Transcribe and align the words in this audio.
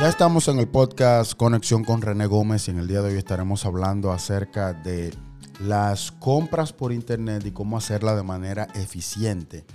Ya 0.00 0.08
estamos 0.08 0.48
en 0.48 0.58
el 0.58 0.66
podcast 0.66 1.34
Conexión 1.34 1.84
con 1.84 2.00
René 2.00 2.24
Gómez 2.24 2.66
y 2.66 2.70
en 2.70 2.78
el 2.78 2.88
día 2.88 3.02
de 3.02 3.12
hoy 3.12 3.18
estaremos 3.18 3.66
hablando 3.66 4.12
acerca 4.12 4.72
de 4.72 5.12
las 5.60 6.10
compras 6.10 6.72
por 6.72 6.90
internet 6.90 7.44
y 7.44 7.50
cómo 7.50 7.76
hacerla 7.76 8.16
de 8.16 8.22
manera 8.22 8.66
eficiente, 8.74 9.66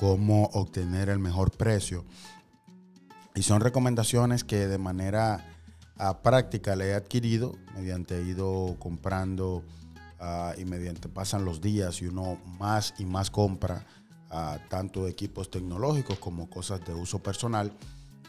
cómo 0.00 0.44
obtener 0.54 1.10
el 1.10 1.18
mejor 1.18 1.50
precio. 1.50 2.06
Y 3.34 3.42
son 3.42 3.60
recomendaciones 3.60 4.42
que 4.42 4.68
de 4.68 4.78
manera 4.78 5.44
ah, 5.98 6.22
práctica 6.22 6.76
le 6.76 6.88
he 6.88 6.94
adquirido 6.94 7.54
mediante 7.74 8.22
ido 8.22 8.76
comprando 8.78 9.64
ah, 10.18 10.54
y 10.56 10.64
mediante 10.64 11.10
pasan 11.10 11.44
los 11.44 11.60
días 11.60 12.00
y 12.00 12.06
uno 12.06 12.38
más 12.58 12.94
y 12.96 13.04
más 13.04 13.30
compra 13.30 13.84
ah, 14.30 14.56
tanto 14.70 15.06
equipos 15.08 15.50
tecnológicos 15.50 16.18
como 16.18 16.48
cosas 16.48 16.82
de 16.86 16.94
uso 16.94 17.22
personal. 17.22 17.70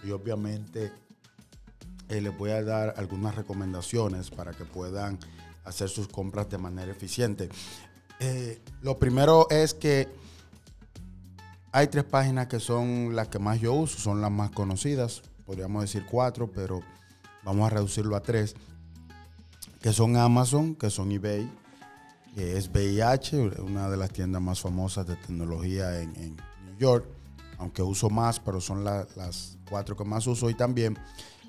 Y 0.04 0.12
obviamente 0.12 0.92
eh, 2.10 2.22
les 2.22 2.38
voy 2.38 2.52
a 2.52 2.64
dar 2.64 2.94
algunas 2.98 3.36
recomendaciones 3.36 4.30
para 4.30 4.54
que 4.54 4.66
puedan 4.66 5.18
hacer 5.64 5.90
sus 5.90 6.08
compras 6.08 6.50
de 6.50 6.58
manera 6.58 6.92
eficiente. 6.92 7.50
Eh, 8.20 8.62
lo 8.82 8.98
primero 8.98 9.48
es 9.50 9.74
que 9.74 10.08
hay 11.72 11.88
tres 11.88 12.04
páginas 12.04 12.48
que 12.48 12.60
son 12.60 13.16
las 13.16 13.28
que 13.28 13.40
más 13.40 13.60
yo 13.60 13.74
uso, 13.74 14.00
son 14.00 14.22
las 14.22 14.32
más 14.32 14.52
conocidas, 14.52 15.24
podríamos 15.46 15.82
decir 15.82 16.06
cuatro, 16.10 16.50
pero 16.50 16.82
vamos 17.44 17.68
a 17.68 17.76
reducirlo 17.76 18.16
a 18.16 18.22
tres, 18.22 18.56
que 19.82 19.92
son 19.92 20.16
Amazon, 20.16 20.76
que 20.76 20.90
son 20.90 21.12
eBay, 21.12 21.52
que 22.36 22.58
es 22.58 22.70
VIH, 22.70 23.62
una 23.62 23.90
de 23.90 23.98
las 23.98 24.12
tiendas 24.12 24.42
más 24.42 24.62
famosas 24.62 25.06
de 25.08 25.16
tecnología 25.16 26.02
en, 26.02 26.36
New 26.66 26.78
York, 26.78 27.06
aunque 27.58 27.82
uso 27.82 28.10
más, 28.10 28.40
pero 28.40 28.62
son 28.62 28.84
las 28.84 29.58
cuatro 29.70 29.96
que 29.96 30.04
más 30.06 30.28
uso 30.28 30.50
y 30.50 30.54
también 30.54 30.98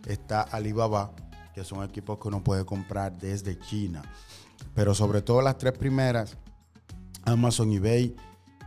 está 0.06 0.42
Alibaba, 0.42 1.12
que 1.54 1.64
son 1.64 1.84
equipos 1.84 2.18
que 2.18 2.28
uno 2.28 2.42
puede 2.42 2.64
comprar 2.64 3.16
desde 3.18 3.58
China. 3.58 4.02
Pero 4.74 4.94
sobre 4.94 5.22
todo 5.22 5.42
las 5.42 5.58
tres 5.58 5.72
primeras, 5.72 6.36
Amazon, 7.24 7.72
eBay 7.72 8.14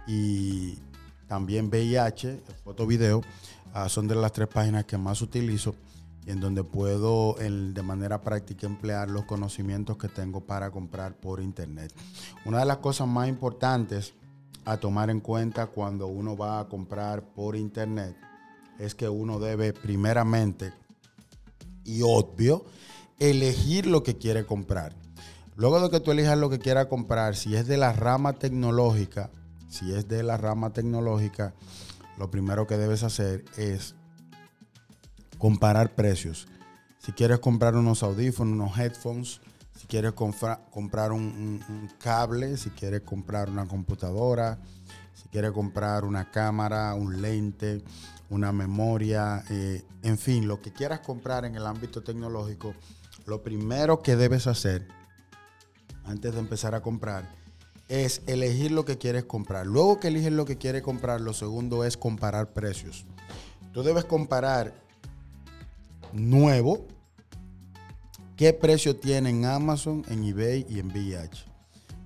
y 0.07 0.77
también 1.27 1.67
VIH, 1.67 2.41
foto 2.63 2.87
video, 2.87 3.21
ah, 3.73 3.87
son 3.87 4.07
de 4.07 4.15
las 4.15 4.31
tres 4.31 4.47
páginas 4.47 4.85
que 4.85 4.97
más 4.97 5.21
utilizo 5.21 5.75
y 6.25 6.31
en 6.31 6.39
donde 6.39 6.63
puedo 6.63 7.35
de 7.35 7.81
manera 7.83 8.21
práctica 8.21 8.67
emplear 8.67 9.09
los 9.09 9.25
conocimientos 9.25 9.97
que 9.97 10.07
tengo 10.07 10.41
para 10.41 10.71
comprar 10.71 11.13
por 11.13 11.41
internet. 11.41 11.93
Una 12.45 12.59
de 12.59 12.65
las 12.65 12.77
cosas 12.77 13.07
más 13.07 13.29
importantes 13.29 14.13
a 14.65 14.77
tomar 14.77 15.09
en 15.09 15.19
cuenta 15.19 15.67
cuando 15.67 16.07
uno 16.07 16.35
va 16.35 16.59
a 16.59 16.67
comprar 16.67 17.23
por 17.23 17.55
internet 17.55 18.15
es 18.77 18.95
que 18.95 19.07
uno 19.07 19.39
debe 19.39 19.73
primeramente 19.73 20.73
y 21.83 22.01
obvio 22.03 22.65
elegir 23.19 23.85
lo 23.85 24.03
que 24.03 24.17
quiere 24.17 24.45
comprar. 24.45 24.95
Luego 25.55 25.81
de 25.81 25.89
que 25.89 25.99
tú 25.99 26.11
elijas 26.11 26.37
lo 26.37 26.49
que 26.49 26.59
quiera 26.59 26.87
comprar, 26.87 27.35
si 27.35 27.55
es 27.55 27.67
de 27.67 27.77
la 27.77 27.91
rama 27.91 28.33
tecnológica, 28.33 29.29
si 29.67 29.93
es 29.93 30.07
de 30.07 30.23
la 30.23 30.37
rama 30.37 30.71
tecnológica, 30.71 31.53
lo 32.17 32.31
primero 32.31 32.65
que 32.65 32.77
debes 32.77 33.03
hacer 33.03 33.43
es 33.57 33.95
comparar 35.37 35.95
precios. 35.95 36.47
Si 36.99 37.11
quieres 37.11 37.39
comprar 37.39 37.75
unos 37.75 38.03
audífonos, 38.03 38.53
unos 38.53 38.77
headphones, 38.77 39.41
si 39.79 39.87
quieres 39.87 40.11
comprar 40.11 41.13
un, 41.13 41.89
cable, 41.99 42.57
si 42.57 42.69
quieres 42.71 42.99
comprar 42.99 43.49
una 43.49 43.65
computadora, 43.65 44.59
si 45.13 45.29
quieres 45.29 45.53
comprar 45.53 46.03
una 46.03 46.29
cámara, 46.31 46.93
un 46.95 47.21
lente, 47.21 47.81
una 48.29 48.51
memoria, 48.51 49.41
eh, 49.49 49.85
en 50.03 50.17
fin, 50.17 50.49
lo 50.49 50.61
que 50.61 50.73
quieras 50.73 50.99
comprar 50.99 51.45
en 51.45 51.55
el 51.55 51.65
ámbito 51.65 52.03
tecnológico, 52.03 52.73
lo 53.25 53.41
primero 53.41 54.01
que 54.01 54.17
debes 54.17 54.47
hacer 54.47 54.85
antes 56.03 56.33
de 56.33 56.39
empezar 56.39 56.75
a 56.75 56.81
comprar 56.81 57.33
es 57.87 58.21
elegir 58.27 58.71
lo 58.71 58.83
que 58.83 58.97
quieres 58.97 59.23
comprar. 59.23 59.65
Luego 59.65 60.01
que 60.01 60.09
eliges 60.09 60.33
lo 60.33 60.43
que 60.43 60.57
quieres 60.57 60.81
comprar, 60.81 61.21
lo 61.21 61.31
segundo 61.31 61.85
es 61.85 61.95
comparar 61.95 62.51
precios. 62.51 63.05
Tú 63.71 63.83
debes 63.83 64.03
comparar 64.03 64.73
nuevo, 66.11 66.85
qué 68.39 68.53
precio 68.53 68.95
tiene 68.95 69.31
en 69.31 69.43
Amazon, 69.43 70.05
en 70.07 70.23
eBay 70.23 70.65
y 70.69 70.79
en 70.79 70.87
VIH. 70.87 71.43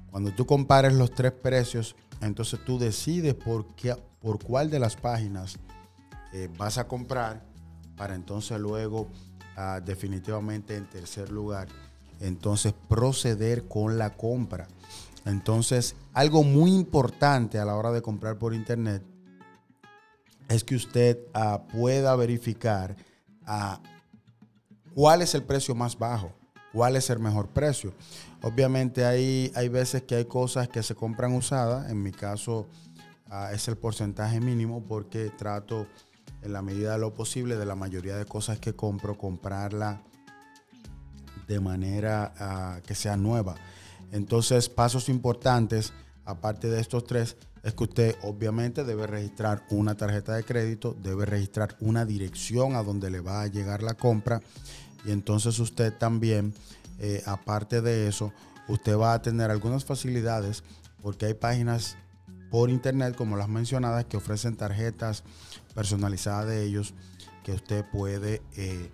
Cuando 0.09 0.31
tú 0.31 0.47
compares 0.47 0.91
los 0.91 1.11
tres 1.11 1.31
precios, 1.31 1.95
entonces 2.21 2.59
tú 2.65 2.79
decides 2.79 3.35
por, 3.35 3.67
qué, 3.75 3.95
por 4.19 4.43
cuál 4.43 4.71
de 4.71 4.79
las 4.79 4.95
páginas 4.95 5.59
eh, 6.33 6.49
vas 6.57 6.79
a 6.79 6.87
comprar 6.87 7.45
para 7.95 8.15
entonces 8.15 8.59
luego 8.59 9.09
ah, 9.55 9.79
definitivamente 9.85 10.75
en 10.75 10.89
tercer 10.89 11.31
lugar, 11.31 11.67
entonces 12.19 12.73
proceder 12.89 13.67
con 13.67 13.99
la 13.99 14.09
compra. 14.09 14.67
Entonces, 15.25 15.95
algo 16.13 16.43
muy 16.43 16.73
importante 16.73 17.59
a 17.59 17.65
la 17.65 17.75
hora 17.75 17.91
de 17.91 18.01
comprar 18.01 18.39
por 18.39 18.55
internet 18.55 19.03
es 20.49 20.63
que 20.63 20.73
usted 20.73 21.19
ah, 21.35 21.61
pueda 21.71 22.15
verificar 22.15 22.95
ah, 23.45 23.79
cuál 24.93 25.21
es 25.21 25.35
el 25.35 25.43
precio 25.43 25.75
más 25.75 25.97
bajo, 25.97 26.33
cuál 26.71 26.95
es 26.95 27.09
el 27.09 27.19
mejor 27.19 27.49
precio. 27.49 27.93
Obviamente 28.41 29.05
hay, 29.05 29.51
hay 29.55 29.69
veces 29.69 30.03
que 30.03 30.15
hay 30.15 30.25
cosas 30.25 30.67
que 30.67 30.83
se 30.83 30.95
compran 30.95 31.33
usadas, 31.33 31.89
en 31.89 32.01
mi 32.01 32.11
caso 32.11 32.67
es 33.51 33.67
el 33.67 33.77
porcentaje 33.77 34.39
mínimo 34.39 34.83
porque 34.83 35.31
trato 35.31 35.87
en 36.43 36.53
la 36.53 36.61
medida 36.61 36.93
de 36.93 36.99
lo 36.99 37.13
posible 37.13 37.55
de 37.55 37.65
la 37.65 37.75
mayoría 37.75 38.15
de 38.15 38.25
cosas 38.25 38.59
que 38.59 38.75
compro, 38.75 39.17
comprarla 39.17 40.03
de 41.47 41.59
manera 41.59 42.33
ah, 42.37 42.81
que 42.85 42.95
sea 42.95 43.17
nueva. 43.17 43.55
Entonces, 44.11 44.69
pasos 44.69 45.09
importantes, 45.09 45.93
aparte 46.25 46.69
de 46.69 46.79
estos 46.79 47.05
tres, 47.05 47.35
es 47.63 47.73
que 47.73 47.83
usted 47.85 48.15
obviamente 48.21 48.83
debe 48.83 49.07
registrar 49.07 49.65
una 49.69 49.95
tarjeta 49.95 50.33
de 50.33 50.43
crédito, 50.43 50.95
debe 51.01 51.25
registrar 51.25 51.77
una 51.79 52.05
dirección 52.05 52.75
a 52.75 52.83
donde 52.83 53.09
le 53.09 53.21
va 53.21 53.41
a 53.41 53.47
llegar 53.47 53.81
la 53.81 53.93
compra 53.93 54.41
y 55.05 55.11
entonces 55.11 55.57
usted 55.59 55.93
también, 55.93 56.53
eh, 56.99 57.23
aparte 57.25 57.81
de 57.81 58.07
eso, 58.07 58.33
usted 58.67 58.97
va 58.97 59.13
a 59.13 59.21
tener 59.21 59.49
algunas 59.49 59.85
facilidades 59.85 60.63
porque 61.01 61.25
hay 61.27 61.33
páginas 61.33 61.97
por 62.51 62.69
internet, 62.69 63.15
como 63.15 63.35
las 63.35 63.49
mencionadas, 63.49 64.05
que 64.05 64.17
ofrecen 64.17 64.55
tarjetas 64.55 65.23
personalizadas 65.73 66.47
de 66.47 66.63
ellos 66.63 66.93
que 67.43 67.53
usted 67.53 67.83
puede 67.91 68.41
eh, 68.55 68.91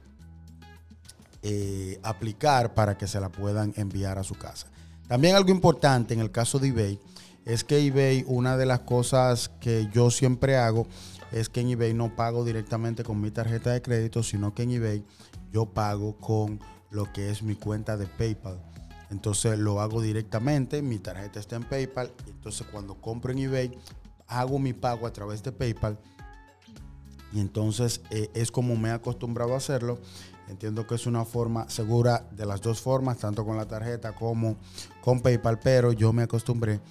eh, 1.41 1.99
aplicar 2.03 2.73
para 2.73 2.97
que 2.97 3.07
se 3.07 3.19
la 3.19 3.29
puedan 3.29 3.73
enviar 3.75 4.17
a 4.17 4.23
su 4.23 4.35
casa. 4.35 4.67
También 5.07 5.35
algo 5.35 5.49
importante 5.49 6.13
en 6.13 6.19
el 6.19 6.31
caso 6.31 6.59
de 6.59 6.69
eBay 6.69 6.99
es 7.49 7.63
que 7.63 7.83
eBay, 7.83 8.23
una 8.27 8.57
de 8.57 8.67
las 8.67 8.81
cosas 8.81 9.49
que 9.59 9.89
yo 9.91 10.11
siempre 10.11 10.55
hago 10.55 10.85
es 11.31 11.49
que 11.49 11.61
en 11.61 11.69
eBay 11.69 11.95
no 11.95 12.15
pago 12.15 12.45
directamente 12.45 13.03
con 13.03 13.19
mi 13.19 13.31
tarjeta 13.31 13.71
de 13.71 13.81
crédito, 13.81 14.21
sino 14.21 14.53
que 14.53 14.63
en 14.63 14.69
eBay 14.69 15.03
yo 15.51 15.65
pago 15.65 16.15
con 16.17 16.59
lo 16.91 17.11
que 17.11 17.31
es 17.31 17.41
mi 17.41 17.55
cuenta 17.55 17.97
de 17.97 18.05
PayPal. 18.05 18.61
Entonces 19.09 19.57
lo 19.57 19.81
hago 19.81 19.99
directamente, 19.99 20.83
mi 20.83 20.99
tarjeta 20.99 21.39
está 21.39 21.55
en 21.55 21.63
PayPal. 21.63 22.11
Entonces 22.27 22.67
cuando 22.71 23.01
compro 23.01 23.31
en 23.31 23.39
eBay, 23.39 23.75
hago 24.27 24.59
mi 24.59 24.73
pago 24.73 25.07
a 25.07 25.11
través 25.11 25.41
de 25.41 25.51
PayPal. 25.51 25.97
Y 27.33 27.39
entonces 27.39 28.01
eh, 28.11 28.29
es 28.35 28.51
como 28.51 28.75
me 28.75 28.89
he 28.89 28.91
acostumbrado 28.91 29.55
a 29.55 29.57
hacerlo. 29.57 29.97
Entiendo 30.49 30.87
que 30.87 30.95
es 30.95 31.05
una 31.05 31.25
forma 31.25 31.69
segura 31.69 32.27
de 32.31 32.45
las 32.45 32.61
dos 32.61 32.81
formas, 32.81 33.19
tanto 33.19 33.45
con 33.45 33.55
la 33.55 33.67
tarjeta 33.67 34.13
como 34.15 34.57
con 35.01 35.21
PayPal, 35.21 35.59
pero 35.59 35.91
yo 35.93 36.11
me 36.11 36.23
acostumbré 36.23 36.81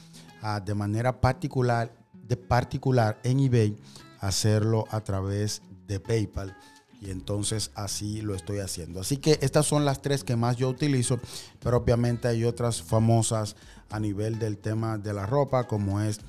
a 0.40 0.60
de 0.60 0.74
manera 0.74 1.20
particular, 1.20 1.92
de 2.14 2.36
particular 2.36 3.18
en 3.24 3.40
eBay, 3.40 3.76
hacerlo 4.20 4.84
a 4.90 5.00
través 5.00 5.62
de 5.86 5.98
PayPal 6.00 6.56
y 7.00 7.10
entonces 7.10 7.70
así 7.74 8.20
lo 8.22 8.34
estoy 8.34 8.58
haciendo. 8.58 9.00
Así 9.00 9.18
que 9.18 9.38
estas 9.42 9.66
son 9.66 9.84
las 9.84 10.02
tres 10.02 10.24
que 10.24 10.36
más 10.36 10.56
yo 10.56 10.68
utilizo, 10.68 11.18
pero 11.60 11.78
obviamente 11.78 12.28
hay 12.28 12.44
otras 12.44 12.82
famosas 12.82 13.56
a 13.90 14.00
nivel 14.00 14.38
del 14.38 14.58
tema 14.58 14.98
de 14.98 15.12
la 15.12 15.26
ropa, 15.26 15.66
como 15.66 16.00
es 16.00 16.20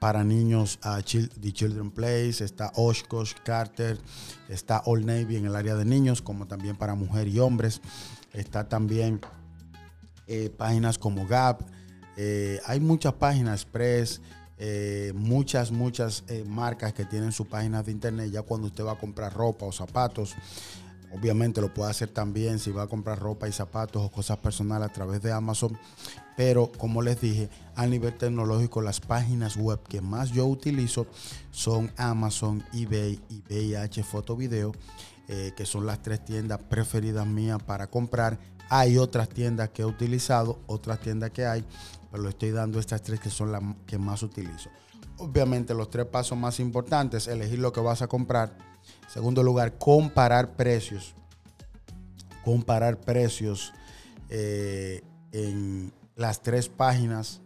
para 0.00 0.24
niños 0.24 0.80
uh, 0.84 1.02
The 1.02 1.52
Children 1.52 1.90
Place, 1.90 2.42
está 2.42 2.72
Oshkosh, 2.74 3.34
Carter, 3.44 3.98
está 4.48 4.82
Old 4.86 5.04
Navy 5.04 5.36
en 5.36 5.44
el 5.44 5.54
área 5.54 5.76
de 5.76 5.84
niños, 5.84 6.22
como 6.22 6.46
también 6.46 6.74
para 6.74 6.94
mujeres 6.94 7.34
y 7.34 7.38
hombres. 7.38 7.82
Está 8.32 8.66
también 8.68 9.20
eh, 10.26 10.48
páginas 10.48 10.96
como 10.96 11.26
Gap, 11.26 11.60
eh, 12.16 12.60
hay 12.66 12.80
muchas 12.80 13.12
páginas, 13.12 13.62
Express, 13.62 14.22
eh, 14.56 15.12
muchas, 15.14 15.70
muchas 15.70 16.24
marcas 16.46 16.94
que 16.94 17.04
tienen 17.04 17.30
sus 17.30 17.46
páginas 17.46 17.84
de 17.84 17.92
internet. 17.92 18.30
Ya 18.30 18.42
cuando 18.42 18.68
usted 18.68 18.84
va 18.84 18.92
a 18.92 18.98
comprar 18.98 19.34
ropa 19.34 19.66
o 19.66 19.72
zapatos, 19.72 20.34
obviamente 21.12 21.60
lo 21.60 21.72
puede 21.72 21.90
hacer 21.90 22.08
también 22.08 22.58
si 22.58 22.70
va 22.70 22.82
a 22.82 22.86
comprar 22.86 23.18
ropa 23.18 23.48
y 23.48 23.52
zapatos 23.52 24.02
o 24.02 24.10
cosas 24.10 24.38
personales 24.38 24.88
a 24.88 24.92
través 24.92 25.22
de 25.22 25.32
Amazon. 25.32 25.78
Pero 26.36 26.70
como 26.72 27.02
les 27.02 27.20
dije, 27.20 27.50
a 27.76 27.86
nivel 27.86 28.16
tecnológico, 28.16 28.80
las 28.80 29.00
páginas 29.00 29.56
web 29.56 29.80
que 29.88 30.00
más 30.00 30.30
yo 30.30 30.46
utilizo 30.46 31.06
son 31.50 31.92
Amazon, 31.96 32.64
eBay 32.72 33.20
y 33.28 33.42
VIH 33.48 34.02
Foto 34.02 34.36
Video. 34.36 34.72
eh, 35.32 35.52
que 35.56 35.64
son 35.64 35.86
las 35.86 36.02
tres 36.02 36.24
tiendas 36.24 36.58
preferidas 36.58 37.24
mías 37.24 37.62
para 37.62 37.86
comprar. 37.86 38.36
Hay 38.68 38.98
otras 38.98 39.28
tiendas 39.28 39.68
que 39.68 39.82
he 39.82 39.84
utilizado, 39.84 40.58
otras 40.66 40.98
tiendas 40.98 41.30
que 41.30 41.46
hay, 41.46 41.64
pero 42.10 42.24
le 42.24 42.30
estoy 42.30 42.50
dando 42.50 42.80
estas 42.80 43.00
tres 43.02 43.20
que 43.20 43.30
son 43.30 43.52
las 43.52 43.62
que 43.86 43.96
más 43.96 44.24
utilizo. 44.24 44.70
Obviamente 45.18 45.72
los 45.72 45.88
tres 45.88 46.06
pasos 46.06 46.36
más 46.36 46.58
importantes, 46.58 47.28
elegir 47.28 47.60
lo 47.60 47.72
que 47.72 47.80
vas 47.80 48.02
a 48.02 48.08
comprar. 48.08 48.58
Segundo 49.08 49.42
lugar, 49.42 49.78
comparar 49.78 50.56
precios. 50.56 51.14
Comparar 52.44 53.00
precios 53.00 53.72
eh, 54.28 55.02
en 55.32 55.92
las 56.16 56.42
tres 56.42 56.68
páginas 56.68 57.40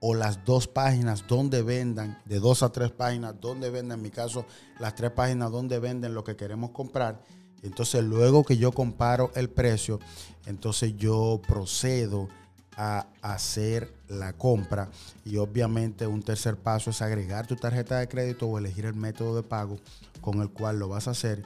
o 0.00 0.14
las 0.14 0.44
dos 0.44 0.66
páginas 0.66 1.24
donde 1.28 1.62
vendan, 1.62 2.20
de 2.24 2.40
dos 2.40 2.62
a 2.62 2.72
tres 2.72 2.90
páginas 2.90 3.40
donde 3.40 3.70
venden, 3.70 3.98
en 3.98 4.02
mi 4.02 4.10
caso, 4.10 4.44
las 4.80 4.94
tres 4.96 5.12
páginas 5.12 5.52
donde 5.52 5.78
venden 5.78 6.14
lo 6.14 6.24
que 6.24 6.34
queremos 6.34 6.70
comprar. 6.70 7.22
Entonces, 7.62 8.02
luego 8.02 8.42
que 8.42 8.56
yo 8.56 8.72
comparo 8.72 9.30
el 9.36 9.48
precio, 9.48 10.00
entonces 10.46 10.96
yo 10.96 11.40
procedo 11.46 12.28
a 12.76 13.06
hacer 13.20 13.92
la 14.08 14.32
compra. 14.32 14.90
Y 15.24 15.36
obviamente 15.36 16.06
un 16.06 16.22
tercer 16.22 16.56
paso 16.56 16.90
es 16.90 17.02
agregar 17.02 17.46
tu 17.46 17.56
tarjeta 17.56 17.98
de 17.98 18.08
crédito 18.08 18.46
o 18.46 18.58
elegir 18.58 18.86
el 18.86 18.94
método 18.94 19.36
de 19.36 19.42
pago 19.42 19.78
con 20.20 20.40
el 20.40 20.50
cual 20.50 20.78
lo 20.78 20.88
vas 20.88 21.08
a 21.08 21.12
hacer. 21.12 21.44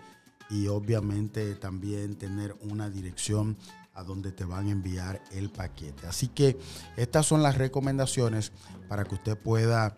Y 0.50 0.68
obviamente 0.68 1.54
también 1.54 2.16
tener 2.16 2.54
una 2.62 2.88
dirección 2.88 3.56
a 3.94 4.04
donde 4.04 4.30
te 4.30 4.44
van 4.44 4.68
a 4.68 4.70
enviar 4.70 5.22
el 5.32 5.50
paquete. 5.50 6.06
Así 6.06 6.28
que 6.28 6.58
estas 6.96 7.26
son 7.26 7.42
las 7.42 7.56
recomendaciones 7.56 8.52
para 8.88 9.04
que 9.04 9.14
usted 9.14 9.36
pueda 9.38 9.96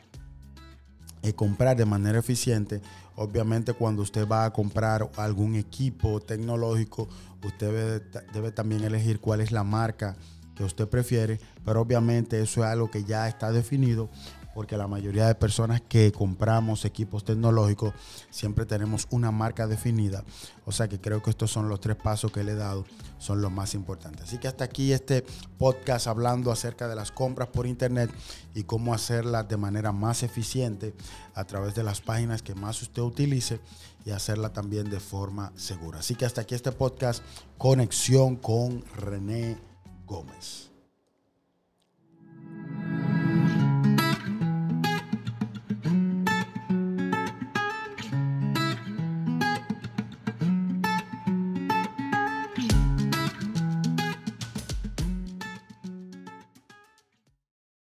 eh, 1.23 1.33
comprar 1.33 1.77
de 1.77 1.85
manera 1.85 2.21
eficiente. 2.21 2.81
Obviamente 3.17 3.73
cuando 3.73 4.03
usted 4.03 4.27
va 4.27 4.45
a 4.45 4.53
comprar 4.53 5.11
algún 5.17 5.57
equipo 5.57 6.21
tecnológico, 6.21 7.09
usted 7.45 8.03
debe, 8.33 8.53
también 8.53 8.85
elegir 8.85 9.19
cuál 9.19 9.41
es 9.41 9.51
la 9.51 9.65
marca 9.65 10.17
que 10.59 10.65
usted 10.65 10.89
prefiere, 10.89 11.41
pero 11.65 11.81
obviamente 11.81 12.43
eso 12.43 12.65
es 12.65 12.67
algo 12.67 12.91
que 12.91 13.05
ya 13.05 13.29
está 13.29 13.53
definido 13.53 14.11
porque 14.59 14.77
la 14.77 14.89
mayoría 14.89 15.29
de 15.29 15.37
personas 15.37 15.81
que 15.81 16.11
compramos 16.11 16.85
equipos 16.85 17.25
tecnológicos 17.25 17.95
siempre 18.29 18.67
tenemos 18.67 19.07
una 19.11 19.31
marca 19.31 19.69
definida. 19.69 20.25
O 20.65 20.73
sea 20.73 20.89
que 20.89 21.01
creo 21.01 21.23
que 21.23 21.31
estos 21.31 21.53
son 21.53 21.69
los 21.69 21.81
tres 21.81 21.95
pasos 21.95 22.33
que 22.33 22.43
le 22.43 22.53
he 22.53 22.57
dado, 22.57 22.85
son 23.19 23.41
los 23.41 23.53
más 23.53 23.75
importantes. 23.75 24.25
Así 24.25 24.39
que 24.39 24.49
hasta 24.49 24.65
aquí 24.65 24.93
este 24.93 25.25
podcast 25.59 26.09
hablando 26.09 26.51
acerca 26.51 26.89
de 26.89 26.97
las 26.97 27.13
compras 27.13 27.51
por 27.51 27.69
internet 27.69 28.11
y 28.53 28.65
cómo 28.65 28.93
hacerlas 28.93 29.49
de 29.49 29.57
manera 29.57 29.93
más 29.93 30.25
eficiente 30.25 30.93
a 31.35 31.45
través 31.45 31.77
de 31.77 31.85
las 31.85 32.01
páginas 32.01 32.43
que 32.43 32.57
más 32.57 32.83
usted 32.83 33.03
utilice 33.03 33.61
y 34.05 34.11
hacerla 34.11 34.53
también 34.53 34.91
de 34.91 34.99
forma 34.99 35.53
segura. 35.55 36.01
Así 36.01 36.17
que 36.17 36.25
hasta 36.25 36.41
aquí 36.41 36.57
este 36.57 36.73
podcast, 36.73 37.23
Conexión 37.59 38.35
con 38.35 38.85
René 38.97 39.68
Gómez. 40.09 40.68